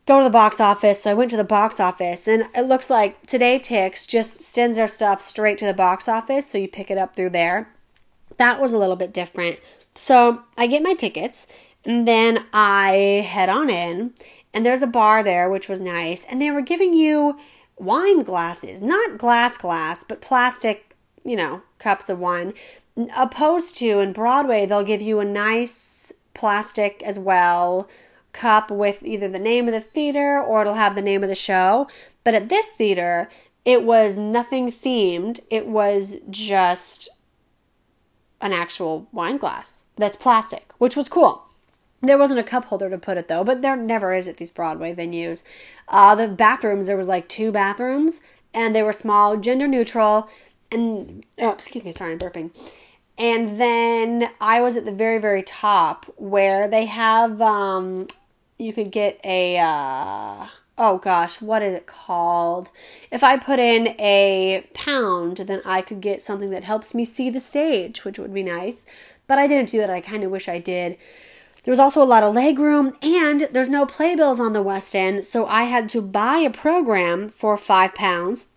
Go 0.05 0.19
to 0.19 0.24
the 0.24 0.29
box 0.29 0.60
office. 0.60 1.03
So 1.03 1.12
I 1.12 1.13
went 1.13 1.31
to 1.31 1.38
the 1.38 1.43
box 1.43 1.79
office, 1.79 2.27
and 2.27 2.45
it 2.55 2.63
looks 2.63 2.89
like 2.89 3.25
TodayTix 3.25 4.07
just 4.07 4.41
sends 4.41 4.77
their 4.77 4.88
stuff 4.88 5.22
straight 5.22 5.57
to 5.60 5.65
the 5.65 5.74
box 5.74 6.07
office, 6.07 6.50
so 6.50 6.57
you 6.57 6.67
pick 6.67 6.91
it 6.91 6.98
up 6.98 7.15
through 7.15 7.29
there. 7.29 7.74
That 8.38 8.60
was 8.60 8.74
a 8.74 8.77
little 8.77 8.95
bit 8.95 9.13
different. 9.13 9.60
So 9.95 10.43
I 10.57 10.67
get 10.67 10.83
my 10.83 10.93
tickets 10.93 11.48
and 11.86 12.07
then 12.07 12.45
I 12.53 13.25
head 13.27 13.50
on 13.50 13.69
in, 13.69 14.13
and 14.53 14.65
there's 14.65 14.81
a 14.81 14.88
bar 14.88 15.24
there, 15.24 15.50
which 15.50 15.67
was 15.67 15.81
nice, 15.81 16.25
and 16.25 16.39
they 16.39 16.51
were 16.51 16.62
giving 16.62 16.93
you 16.93 17.38
wine 17.77 18.24
glasses, 18.24 18.81
not 18.81 19.17
glass 19.17 19.57
glass, 19.57 20.03
but 20.03 20.22
plastic, 20.22 20.95
you 21.25 21.36
know, 21.36 21.62
cups 21.79 22.10
of 22.10 22.19
wine. 22.19 22.53
Opposed 23.15 23.75
to 23.77 24.00
in 24.00 24.13
Broadway, 24.13 24.65
they'll 24.65 24.83
give 24.83 25.01
you 25.01 25.19
a 25.19 25.25
nice 25.25 26.13
plastic 26.33 27.03
as 27.03 27.19
well 27.19 27.89
cup 28.34 28.70
with 28.70 29.04
either 29.04 29.30
the 29.30 29.40
name 29.40 29.68
of 29.68 29.74
the 29.74 29.80
theater 29.80 30.42
or 30.42 30.62
it'll 30.62 30.74
have 30.74 30.96
the 30.96 31.02
name 31.02 31.24
of 31.24 31.30
the 31.30 31.36
show. 31.36 31.88
But 32.24 32.34
at 32.34 32.50
this 32.50 32.68
theater, 32.68 33.30
it 33.63 33.84
was 33.84 34.18
nothing 34.18 34.68
themed. 34.68 35.40
It 35.50 35.68
was 35.68 36.18
just 36.30 37.10
an 38.42 38.52
actual 38.52 39.08
wine 39.12 39.38
glass 39.38 39.84
that's 39.96 40.18
plastic, 40.18 40.72
which 40.78 40.96
was 40.96 41.08
cool. 41.08 41.44
There 42.02 42.18
wasn't 42.18 42.40
a 42.40 42.44
cup 42.44 42.66
holder 42.66 42.90
to 42.90 42.98
put 42.98 43.18
it 43.18 43.30
though, 43.30 43.46
but 43.46 43.62
there 43.62 43.78
never 43.78 44.13
is 44.13 44.28
at 44.28 44.38
these 44.38 44.52
Broadway 44.52 44.94
venues. 44.94 45.44
Uh, 45.88 46.16
the 46.16 46.28
bathrooms, 46.28 46.88
there 46.88 46.98
was 46.98 47.08
like 47.08 47.30
two 47.30 47.52
bathrooms, 47.52 48.22
and 48.54 48.75
they 48.75 48.84
were 48.84 48.92
small, 48.92 49.38
gender 49.38 49.68
neutral, 49.68 50.28
and 50.72 51.25
oh, 51.40 51.52
excuse 51.52 51.86
me, 51.86 51.94
sorry, 51.94 52.12
I'm 52.12 52.20
burping. 52.20 52.52
And 53.18 53.60
then 53.60 54.32
I 54.42 54.60
was 54.60 54.75
at 54.75 54.86
the 54.86 54.92
very, 54.92 55.20
very 55.20 55.44
top 55.44 56.06
where 56.18 56.68
they 56.68 56.86
have, 56.86 57.42
um, 57.42 58.08
you 58.57 58.74
could 58.74 58.91
get 58.91 59.19
a, 59.24 59.57
uh, 59.57 60.48
oh 60.77 60.98
gosh, 60.98 61.41
what 61.41 61.62
is 61.62 61.74
it 61.74 61.86
called? 61.86 62.69
If 63.12 63.24
I 63.24 63.38
put 63.38 63.60
in 63.60 63.88
a 64.00 64.67
pound, 64.74 65.38
then 65.38 65.62
I 65.65 65.81
could 65.81 66.01
get 66.01 66.24
something 66.24 66.50
that 66.51 66.63
helps 66.63 66.93
me 66.93 67.05
see 67.05 67.29
the 67.29 67.39
stage, 67.39 68.03
which 68.03 68.19
would 68.19 68.33
be 68.33 68.43
nice. 68.43 68.86
But 69.27 69.39
I 69.39 69.48
didn't 69.48 69.69
do 69.69 69.79
that. 69.79 69.89
I 69.89 70.01
kind 70.01 70.24
of 70.24 70.31
wish 70.31 70.50
I 70.50 70.60
did. 70.60 70.98
There 71.63 71.72
was 71.72 71.79
also 71.79 72.03
a 72.03 72.05
lot 72.05 72.24
of 72.24 72.36
leg 72.36 72.60
room, 72.60 72.98
and 73.01 73.48
there's 73.51 73.69
no 73.69 73.86
playbills 73.86 74.39
on 74.39 74.51
the 74.51 74.62
West 74.62 74.93
End, 74.93 75.25
so 75.25 75.45
I 75.45 75.63
had 75.63 75.88
to 75.89 76.01
buy 76.01 76.39
a 76.39 76.50
program 76.50 77.29
for 77.29 77.55
five 77.55 77.95
pounds. 77.95 78.50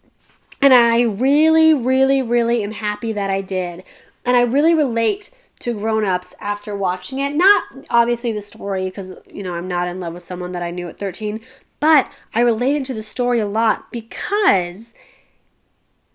And 0.61 0.75
I 0.75 1.03
really, 1.03 1.73
really, 1.73 2.21
really 2.21 2.65
am 2.65 2.73
happy 2.73 3.13
that 3.13 3.31
I 3.31 3.43
did. 3.43 3.85
And 4.25 4.37
I 4.37 4.43
really 4.43 4.75
relate 4.75 5.31
to 5.61 5.75
groan-ups 5.75 6.35
after 6.41 6.77
watching 6.77 7.19
it. 7.19 7.35
Not 7.35 7.65
obviously 7.91 8.33
the 8.33 8.41
story 8.41 8.87
because 8.87 9.13
you 9.31 9.43
know, 9.43 9.55
I'm 9.55 9.69
not 9.69 9.89
in 9.89 10.01
love 10.01 10.15
with 10.15 10.23
someone 10.23 10.53
that 10.53 10.63
I 10.63 10.71
knew 10.71 10.89
at 10.89 10.99
13, 10.99 11.41
but 11.81 12.11
I 12.35 12.41
related 12.41 12.85
to 12.87 12.95
the 12.95 13.03
story 13.03 13.41
a 13.41 13.47
lot 13.47 13.91
because 13.91 14.95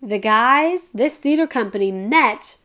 the 0.00 0.18
guys, 0.18 0.88
this 0.88 1.14
theater 1.14 1.46
company 1.46 1.92
met 1.92 2.58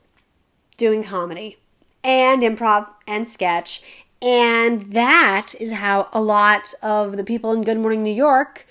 doing 0.75 1.03
comedy 1.03 1.57
and 2.03 2.41
improv 2.41 2.88
and 3.07 3.27
sketch. 3.27 3.81
And 4.22 4.93
that 4.93 5.53
is 5.60 5.74
how 5.74 6.10
a 6.12 6.22
lot 6.22 6.74
of 6.81 7.17
the 7.17 7.24
people 7.24 7.51
in 7.51 7.63
Good 7.63 7.77
Morning 7.77 8.01
New 8.01 8.13
York 8.13 8.65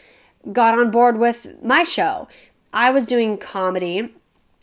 got 0.52 0.76
on 0.76 0.90
board 0.90 1.18
with 1.18 1.62
my 1.62 1.84
show. 1.84 2.26
I 2.72 2.90
was 2.90 3.06
doing 3.06 3.38
comedy, 3.38 4.15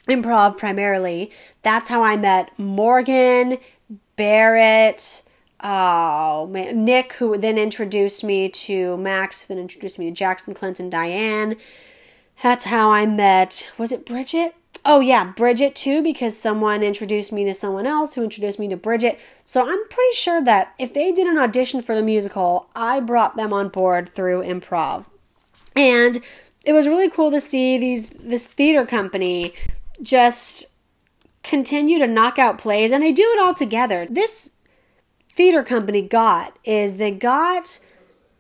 improv 0.08 0.58
primarily. 0.58 1.32
That's 1.62 1.90
how 1.90 2.04
I 2.04 2.18
met 2.18 2.58
Morgan, 2.60 3.58
Barrett, 4.16 5.24
oh 5.62 6.48
man, 6.48 6.86
Nick, 6.86 7.14
who 7.14 7.38
then 7.38 7.58
introduced 7.58 8.24
me 8.24 8.50
to 8.50 8.98
Max, 8.98 9.42
who 9.42 9.54
then 9.54 9.62
introduced 9.62 9.98
me 9.98 10.06
to 10.06 10.12
Jackson, 10.12 10.54
Clinton, 10.54 10.90
Diane. 10.90 11.56
That's 12.42 12.66
how 12.66 12.92
I 12.92 13.06
met, 13.06 13.72
was 13.78 13.92
it 13.92 14.06
Bridget? 14.06 14.56
Oh, 14.86 15.00
yeah, 15.00 15.24
Bridget 15.24 15.76
too, 15.76 16.02
because 16.02 16.38
someone 16.38 16.84
introduced 16.84 17.32
me 17.32 17.46
to 17.46 17.54
someone 17.54 17.88
else 17.88 18.16
who 18.16 18.24
introduced 18.24 18.60
me 18.60 18.68
to 18.68 18.76
Bridget. 18.76 19.18
So 19.46 19.62
I'm 19.62 19.88
pretty 19.88 20.14
sure 20.14 20.44
that 20.44 20.74
if 20.78 20.94
they 20.94 21.14
did 21.14 21.26
an 21.26 21.38
audition 21.38 21.82
for 21.82 21.96
the 21.96 22.02
musical, 22.02 22.68
I 22.76 23.00
brought 23.00 23.38
them 23.38 23.54
on 23.54 23.70
board 23.70 24.14
through 24.14 24.44
improv. 24.44 25.06
And 25.74 26.22
it 26.66 26.74
was 26.74 26.90
really 26.90 27.10
cool 27.10 27.32
to 27.32 27.40
see 27.40 27.78
these 27.78 28.10
this 28.10 28.46
theater 28.46 28.86
company 28.86 29.54
just 30.04 30.68
continue 31.42 31.98
to 32.00 32.08
knock 32.08 32.38
out 32.38 32.58
plays 32.58 32.92
and 32.92 33.02
they 33.02 33.12
do 33.12 33.24
it 33.24 33.40
all 33.40 33.54
together. 33.54 34.06
This 34.10 34.52
theater 35.30 35.64
company 35.64 36.02
got 36.02 36.58
is 36.64 36.98
they 36.98 37.12
got 37.12 37.80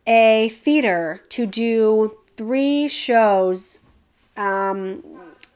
a 0.05 0.49
theater 0.49 1.21
to 1.29 1.45
do 1.45 2.17
three 2.37 2.87
shows 2.87 3.79
um, 4.37 5.03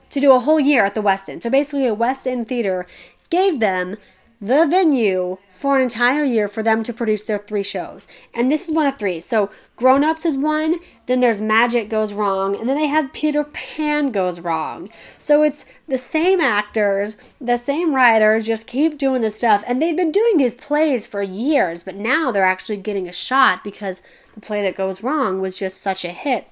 to 0.09 0.19
do 0.19 0.33
a 0.33 0.39
whole 0.39 0.59
year 0.59 0.85
at 0.85 0.93
the 0.93 1.01
West 1.01 1.29
End. 1.29 1.43
So 1.43 1.49
basically, 1.49 1.87
a 1.87 1.93
West 1.93 2.27
End 2.27 2.47
theater 2.47 2.87
gave 3.29 3.59
them 3.59 3.97
the 4.39 4.67
venue 4.67 5.37
for 5.53 5.75
an 5.75 5.81
entire 5.81 6.23
year 6.23 6.47
for 6.47 6.61
them 6.61 6.83
to 6.83 6.93
produce 6.93 7.23
their 7.23 7.39
three 7.39 7.63
shows. 7.63 8.07
And 8.33 8.51
this 8.51 8.69
is 8.69 8.75
one 8.75 8.85
of 8.85 8.97
three. 8.97 9.19
So 9.19 9.49
Groan 9.75 10.03
Ups 10.03 10.25
is 10.25 10.37
one, 10.37 10.75
then 11.07 11.19
there's 11.19 11.41
Magic 11.41 11.89
Goes 11.89 12.13
Wrong, 12.13 12.55
and 12.55 12.69
then 12.69 12.77
they 12.77 12.85
have 12.85 13.13
Peter 13.13 13.43
Pan 13.43 14.11
Goes 14.11 14.39
Wrong. 14.39 14.89
So 15.17 15.41
it's 15.41 15.65
the 15.87 15.97
same 15.97 16.39
actors, 16.39 17.17
the 17.41 17.57
same 17.57 17.95
writers, 17.95 18.45
just 18.45 18.67
keep 18.67 18.97
doing 18.97 19.21
this 19.21 19.37
stuff. 19.37 19.63
And 19.67 19.81
they've 19.81 19.97
been 19.97 20.11
doing 20.11 20.37
these 20.37 20.55
plays 20.55 21.07
for 21.07 21.23
years, 21.23 21.83
but 21.83 21.95
now 21.95 22.31
they're 22.31 22.45
actually 22.45 22.77
getting 22.77 23.07
a 23.07 23.13
shot 23.13 23.63
because 23.63 24.03
the 24.35 24.41
play 24.41 24.61
that 24.61 24.75
goes 24.75 25.01
wrong 25.01 25.41
was 25.41 25.57
just 25.57 25.81
such 25.81 26.05
a 26.05 26.09
hit. 26.09 26.47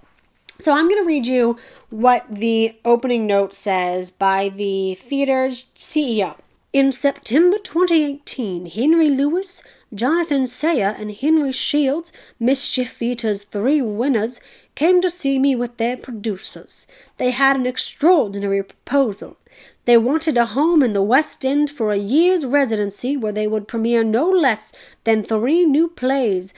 So 0.57 0.73
I'm 0.73 0.87
going 0.87 1.03
to 1.03 1.07
read 1.07 1.27
you 1.27 1.57
what 1.89 2.25
the 2.29 2.79
opening 2.85 3.27
note 3.27 3.53
says 3.53 4.09
by 4.09 4.49
the 4.49 4.95
theater's 4.95 5.65
CEO. 5.75 6.37
In 6.75 6.91
September 6.91 7.58
2018, 7.58 8.65
Henry 8.65 9.08
Lewis, 9.08 9.63
Jonathan 9.94 10.46
Sayer, 10.46 10.94
and 11.00 11.10
Henry 11.10 11.53
Shields, 11.53 12.12
Mischief 12.38 12.98
Theatre's 12.98 13.44
three 13.44 13.82
winners, 13.82 14.41
came 14.75 15.00
to 15.00 15.10
see 15.10 15.39
me 15.39 15.55
with 15.55 15.77
their 15.77 15.96
producers. 15.96 16.86
They 17.15 17.32
had 17.32 17.55
an 17.55 17.65
extraordinary 17.65 18.62
proposal. 18.62 19.38
They 19.86 19.96
wanted 19.96 20.38
a 20.38 20.48
home 20.48 20.84
in 20.84 20.91
the 20.91 21.01
West 21.01 21.46
End 21.46 21.70
for 21.70 21.94
a 21.94 21.96
year's 21.96 22.46
residency 22.46 23.15
where 23.15 23.32
they 23.32 23.48
would 23.48 23.70
premiere 23.70 24.03
no 24.03 24.29
less 24.29 24.74
than 25.05 25.24
three 25.24 25.63
new 25.63 25.88
plays 25.88 26.53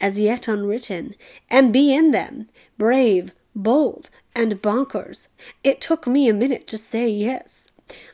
as 0.00 0.20
yet 0.20 0.46
unwritten, 0.46 1.16
and 1.50 1.72
be 1.72 1.92
in 1.92 2.12
them, 2.12 2.48
brave, 2.78 3.34
bold, 3.52 4.10
and 4.32 4.62
bonkers. 4.62 5.26
It 5.64 5.80
took 5.80 6.06
me 6.06 6.28
a 6.28 6.32
minute 6.32 6.68
to 6.68 6.78
say 6.78 7.08
yes. 7.08 7.66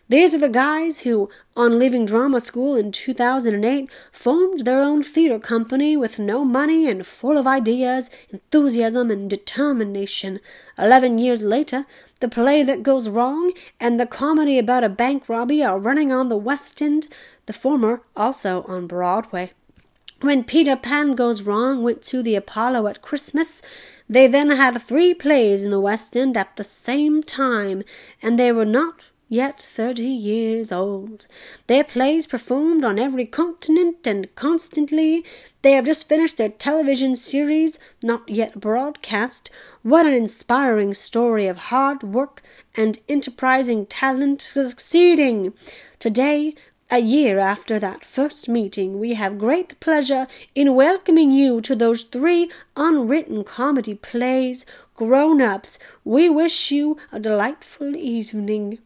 These 0.09 0.35
are 0.35 0.39
the 0.39 0.51
guys 0.51 1.01
who, 1.01 1.31
on 1.57 1.79
leaving 1.79 2.05
drama 2.05 2.43
school 2.43 2.77
in 2.77 2.93
2008, 2.93 3.89
formed 4.13 4.61
their 4.61 4.83
own 4.83 5.03
theater 5.03 5.39
company 5.39 5.97
with 5.97 6.19
no 6.19 6.45
money 6.45 6.87
and 6.91 7.07
full 7.07 7.39
of 7.39 7.47
ideas, 7.47 8.11
enthusiasm, 8.29 9.11
and 9.11 9.31
determination. 9.31 10.41
Eleven 10.77 11.17
years 11.17 11.43
later, 11.43 11.87
the 12.21 12.29
play 12.29 12.63
that 12.63 12.83
goes 12.83 13.09
wrong 13.09 13.53
and 13.81 13.99
the 13.99 14.05
comedy 14.05 14.59
about 14.59 14.85
a 14.85 14.91
bank 14.91 15.31
robbery 15.31 15.63
are 15.63 15.79
running 15.79 16.13
on 16.13 16.29
the 16.29 16.37
West 16.37 16.83
End, 16.83 17.07
the 17.47 17.55
former 17.55 18.03
also 18.15 18.65
on 18.65 18.87
Broadway. 18.87 19.53
When 20.21 20.45
Peter 20.45 20.77
Pan 20.77 21.15
Goes 21.15 21.43
Wrong 21.43 21.83
went 21.83 22.03
to 22.03 22.23
the 22.23 22.37
Apollo 22.37 22.87
at 22.87 23.03
Christmas, 23.03 23.63
they 24.09 24.27
then 24.27 24.51
had 24.51 24.81
three 24.83 25.15
plays 25.15 25.65
in 25.65 25.71
the 25.71 25.81
West 25.81 26.17
End 26.17 26.37
at 26.37 26.57
the 26.57 26.63
same 26.63 27.23
time, 27.23 27.83
and 28.21 28.39
they 28.39 28.53
were 28.53 28.67
not 28.67 29.03
yet 29.33 29.59
thirty 29.63 30.13
years 30.31 30.71
old. 30.71 31.27
Their 31.67 31.85
plays 31.85 32.27
performed 32.27 32.85
on 32.85 32.99
every 32.99 33.25
continent 33.25 34.07
and 34.07 34.33
constantly. 34.35 35.25
They 35.63 35.73
have 35.73 35.87
just 35.87 36.07
finished 36.07 36.37
their 36.37 36.51
television 36.51 37.17
series, 37.17 37.79
not 38.03 38.29
yet 38.29 38.61
broadcast. 38.61 39.49
What 39.83 40.05
an 40.05 40.13
inspiring 40.13 40.93
story 40.93 41.47
of 41.47 41.73
hard 41.73 42.03
work 42.03 42.43
and 42.77 42.99
enterprising 43.09 43.87
talent 43.87 44.43
succeeding! 44.43 45.55
Today, 45.99 46.55
A 46.93 46.99
year 46.99 47.39
after 47.39 47.79
that 47.79 48.05
first 48.05 48.51
meeting, 48.51 49.01
we 49.01 49.15
have 49.15 49.39
great 49.39 49.81
pleasure 49.81 50.27
in 50.55 50.75
welcoming 50.75 51.31
you 51.31 51.63
to 51.63 51.75
those 51.75 52.03
three 52.03 52.51
unwritten 52.77 53.45
comedy 53.45 53.95
plays. 53.95 54.67
Groan 54.95 55.41
ups, 55.41 55.79
we 56.05 56.29
wish 56.29 56.71
you 56.71 56.99
a 57.11 57.19
delightful 57.19 57.97
evening. 57.97 58.79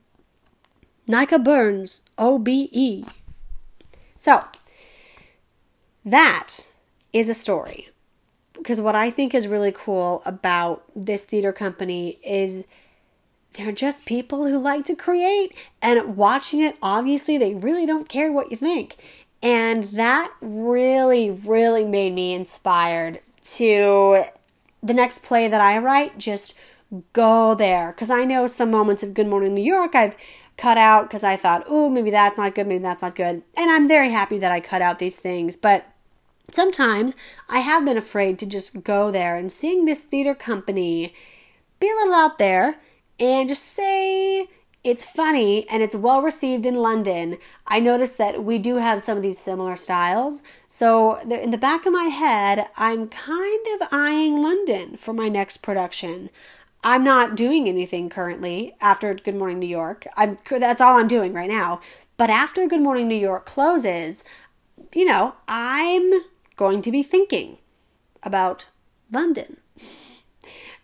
Nica 1.06 1.38
Burns, 1.38 2.00
OBE. 2.18 3.04
So, 4.16 4.40
that 6.04 6.68
is 7.12 7.28
a 7.28 7.34
story. 7.34 7.90
Because 8.54 8.80
what 8.80 8.96
I 8.96 9.10
think 9.10 9.34
is 9.34 9.46
really 9.46 9.72
cool 9.72 10.22
about 10.24 10.84
this 10.94 11.22
theater 11.22 11.52
company 11.52 12.18
is 12.24 12.64
they're 13.56 13.72
just 13.72 14.04
people 14.04 14.46
who 14.46 14.58
like 14.58 14.84
to 14.84 14.94
create 14.94 15.54
and 15.80 16.16
watching 16.16 16.60
it 16.60 16.76
obviously 16.82 17.38
they 17.38 17.54
really 17.54 17.86
don't 17.86 18.08
care 18.08 18.30
what 18.30 18.50
you 18.50 18.56
think 18.56 18.96
and 19.42 19.84
that 19.92 20.32
really 20.40 21.30
really 21.30 21.84
made 21.84 22.12
me 22.14 22.34
inspired 22.34 23.20
to 23.42 24.24
the 24.82 24.94
next 24.94 25.22
play 25.22 25.48
that 25.48 25.60
i 25.60 25.78
write 25.78 26.18
just 26.18 26.58
go 27.12 27.54
there 27.54 27.92
because 27.92 28.10
i 28.10 28.24
know 28.24 28.46
some 28.46 28.70
moments 28.70 29.02
of 29.02 29.14
good 29.14 29.26
morning 29.26 29.54
new 29.54 29.64
york 29.64 29.94
i've 29.94 30.16
cut 30.56 30.78
out 30.78 31.04
because 31.04 31.24
i 31.24 31.36
thought 31.36 31.64
oh 31.68 31.88
maybe 31.88 32.10
that's 32.10 32.38
not 32.38 32.54
good 32.54 32.66
maybe 32.66 32.82
that's 32.82 33.02
not 33.02 33.14
good 33.14 33.42
and 33.56 33.70
i'm 33.70 33.88
very 33.88 34.10
happy 34.10 34.38
that 34.38 34.52
i 34.52 34.60
cut 34.60 34.82
out 34.82 34.98
these 34.98 35.18
things 35.18 35.56
but 35.56 35.86
sometimes 36.50 37.14
i 37.48 37.58
have 37.58 37.84
been 37.84 37.96
afraid 37.96 38.38
to 38.38 38.46
just 38.46 38.82
go 38.82 39.10
there 39.10 39.36
and 39.36 39.52
seeing 39.52 39.84
this 39.84 40.00
theater 40.00 40.34
company 40.34 41.12
be 41.78 41.88
a 41.88 41.94
little 41.94 42.14
out 42.14 42.38
there 42.38 42.76
and 43.18 43.48
just 43.48 43.62
say 43.62 44.48
it's 44.86 45.04
funny 45.04 45.68
and 45.68 45.82
it's 45.82 45.96
well 45.96 46.22
received 46.22 46.64
in 46.64 46.76
London. 46.76 47.38
I 47.66 47.80
noticed 47.80 48.18
that 48.18 48.44
we 48.44 48.58
do 48.58 48.76
have 48.76 49.02
some 49.02 49.16
of 49.16 49.22
these 49.24 49.36
similar 49.36 49.74
styles. 49.74 50.44
So, 50.68 51.16
in 51.16 51.50
the 51.50 51.58
back 51.58 51.86
of 51.86 51.92
my 51.92 52.04
head, 52.04 52.68
I'm 52.76 53.08
kind 53.08 53.66
of 53.74 53.88
eyeing 53.90 54.40
London 54.40 54.96
for 54.96 55.12
my 55.12 55.28
next 55.28 55.56
production. 55.56 56.30
I'm 56.84 57.02
not 57.02 57.36
doing 57.36 57.68
anything 57.68 58.08
currently 58.08 58.76
after 58.80 59.12
Good 59.14 59.34
Morning 59.34 59.58
New 59.58 59.66
York. 59.66 60.06
I'm 60.16 60.36
that's 60.48 60.80
all 60.80 60.98
I'm 60.98 61.08
doing 61.08 61.32
right 61.32 61.48
now. 61.48 61.80
But 62.16 62.30
after 62.30 62.66
Good 62.66 62.80
Morning 62.80 63.08
New 63.08 63.14
York 63.16 63.44
closes, 63.44 64.24
you 64.94 65.04
know, 65.04 65.34
I'm 65.48 66.22
going 66.56 66.82
to 66.82 66.90
be 66.90 67.02
thinking 67.02 67.58
about 68.22 68.66
London. 69.10 69.58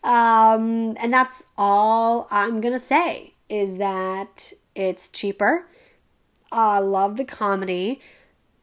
Um, 0.04 0.96
and 1.00 1.12
that's 1.12 1.44
all 1.56 2.26
I'm 2.30 2.60
going 2.60 2.74
to 2.74 2.78
say 2.78 3.34
is 3.48 3.76
that 3.76 4.52
it's 4.74 5.08
cheaper. 5.08 5.68
I 6.50 6.80
love 6.80 7.16
the 7.16 7.24
comedy. 7.24 8.00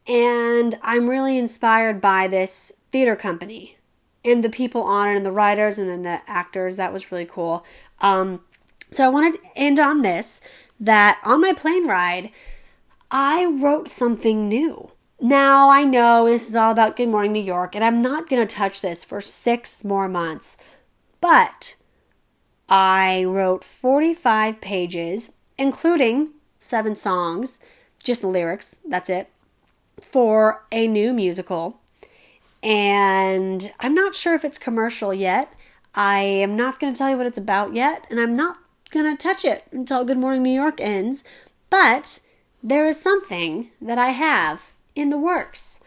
And 0.06 0.76
I'm 0.82 1.08
really 1.08 1.38
inspired 1.38 2.00
by 2.00 2.28
this 2.28 2.72
theater 2.90 3.16
company 3.16 3.78
and 4.24 4.44
the 4.44 4.50
people 4.50 4.82
on 4.82 5.08
it 5.08 5.16
and 5.16 5.26
the 5.26 5.32
writers 5.32 5.78
and 5.78 5.88
then 5.88 6.02
the 6.02 6.20
actors. 6.26 6.76
That 6.76 6.92
was 6.92 7.10
really 7.10 7.26
cool. 7.26 7.64
Um, 8.00 8.40
so 8.90 9.04
I 9.04 9.08
wanted 9.08 9.34
to 9.34 9.48
end 9.56 9.78
on 9.78 10.02
this 10.02 10.40
that 10.78 11.20
on 11.24 11.40
my 11.40 11.52
plane 11.52 11.86
ride, 11.86 12.30
I 13.10 13.44
wrote 13.44 13.88
something 13.88 14.48
new. 14.48 14.90
Now 15.20 15.68
I 15.68 15.84
know 15.84 16.26
this 16.26 16.48
is 16.48 16.56
all 16.56 16.72
about 16.72 16.96
Good 16.96 17.08
Morning 17.08 17.32
New 17.32 17.42
York, 17.42 17.74
and 17.74 17.84
I'm 17.84 18.00
not 18.00 18.28
going 18.28 18.46
to 18.46 18.54
touch 18.54 18.80
this 18.80 19.04
for 19.04 19.20
six 19.20 19.84
more 19.84 20.08
months. 20.08 20.56
But 21.20 21.76
I 22.68 23.24
wrote 23.24 23.62
45 23.62 24.60
pages, 24.60 25.32
including 25.58 26.30
seven 26.58 26.96
songs, 26.96 27.58
just 28.02 28.22
the 28.22 28.28
lyrics, 28.28 28.78
that's 28.88 29.10
it, 29.10 29.28
for 30.00 30.64
a 30.72 30.88
new 30.88 31.12
musical. 31.12 31.79
And 32.62 33.72
I'm 33.80 33.94
not 33.94 34.14
sure 34.14 34.34
if 34.34 34.44
it's 34.44 34.58
commercial 34.58 35.14
yet. 35.14 35.52
I 35.94 36.20
am 36.20 36.56
not 36.56 36.78
going 36.78 36.92
to 36.92 36.98
tell 36.98 37.10
you 37.10 37.16
what 37.16 37.26
it's 37.26 37.38
about 37.38 37.74
yet, 37.74 38.06
and 38.10 38.20
I'm 38.20 38.34
not 38.34 38.58
going 38.90 39.16
to 39.16 39.20
touch 39.20 39.44
it 39.44 39.64
until 39.72 40.04
Good 40.04 40.18
Morning 40.18 40.42
New 40.42 40.50
York 40.50 40.80
ends. 40.80 41.24
But 41.68 42.20
there 42.62 42.86
is 42.86 43.00
something 43.00 43.70
that 43.80 43.98
I 43.98 44.10
have 44.10 44.72
in 44.94 45.10
the 45.10 45.18
works. 45.18 45.82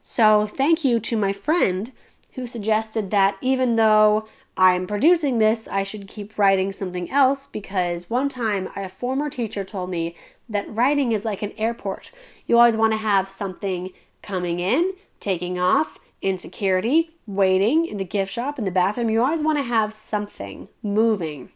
So 0.00 0.46
thank 0.46 0.84
you 0.84 1.00
to 1.00 1.16
my 1.16 1.32
friend 1.32 1.92
who 2.34 2.46
suggested 2.46 3.10
that 3.10 3.36
even 3.40 3.76
though 3.76 4.28
I'm 4.56 4.86
producing 4.86 5.38
this, 5.38 5.66
I 5.68 5.82
should 5.82 6.06
keep 6.06 6.38
writing 6.38 6.72
something 6.72 7.10
else 7.10 7.46
because 7.46 8.10
one 8.10 8.28
time 8.28 8.68
a 8.76 8.88
former 8.88 9.30
teacher 9.30 9.64
told 9.64 9.90
me 9.90 10.14
that 10.48 10.68
writing 10.68 11.12
is 11.12 11.24
like 11.24 11.42
an 11.42 11.52
airport. 11.56 12.10
You 12.46 12.58
always 12.58 12.76
want 12.76 12.92
to 12.92 12.98
have 12.98 13.28
something 13.28 13.90
coming 14.22 14.60
in, 14.60 14.92
taking 15.18 15.58
off, 15.58 15.98
in 16.20 16.38
security, 16.38 17.10
waiting 17.26 17.86
in 17.86 17.96
the 17.96 18.04
gift 18.04 18.32
shop, 18.32 18.58
in 18.58 18.64
the 18.64 18.70
bathroom. 18.70 19.10
You 19.10 19.22
always 19.22 19.42
want 19.42 19.58
to 19.58 19.64
have 19.64 19.92
something 19.92 20.68
moving. 20.82 21.50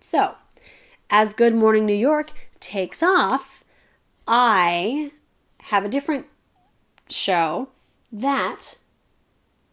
So, 0.00 0.34
as 1.10 1.34
Good 1.34 1.54
Morning 1.54 1.86
New 1.86 1.94
York 1.94 2.32
takes 2.60 3.02
off, 3.02 3.64
I 4.26 5.12
have 5.62 5.84
a 5.84 5.88
different 5.88 6.26
show 7.08 7.68
that 8.12 8.78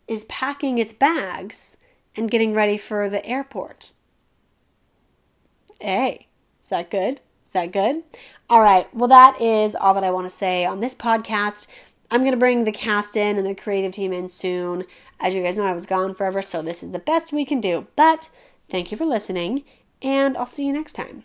is 0.07 0.25
packing 0.25 0.77
its 0.77 0.93
bags 0.93 1.77
and 2.15 2.29
getting 2.29 2.53
ready 2.53 2.77
for 2.77 3.09
the 3.09 3.25
airport. 3.25 3.91
Hey, 5.79 6.27
is 6.61 6.69
that 6.69 6.91
good? 6.91 7.21
Is 7.45 7.51
that 7.51 7.71
good? 7.71 8.03
All 8.49 8.59
right. 8.59 8.93
Well, 8.93 9.07
that 9.07 9.41
is 9.41 9.75
all 9.75 9.93
that 9.93 10.03
I 10.03 10.11
want 10.11 10.25
to 10.25 10.35
say 10.35 10.65
on 10.65 10.79
this 10.79 10.95
podcast. 10.95 11.67
I'm 12.11 12.21
going 12.21 12.33
to 12.33 12.37
bring 12.37 12.65
the 12.65 12.73
cast 12.73 13.15
in 13.15 13.37
and 13.37 13.47
the 13.47 13.55
creative 13.55 13.93
team 13.93 14.11
in 14.11 14.27
soon. 14.27 14.83
As 15.21 15.33
you 15.33 15.41
guys 15.41 15.57
know, 15.57 15.65
I 15.65 15.71
was 15.71 15.85
gone 15.85 16.13
forever, 16.13 16.41
so 16.41 16.61
this 16.61 16.83
is 16.83 16.91
the 16.91 16.99
best 16.99 17.31
we 17.31 17.45
can 17.45 17.61
do. 17.61 17.87
But 17.95 18.29
thank 18.69 18.91
you 18.91 18.97
for 18.97 19.05
listening, 19.05 19.63
and 20.01 20.35
I'll 20.35 20.45
see 20.45 20.65
you 20.65 20.73
next 20.73 20.93
time. 20.93 21.23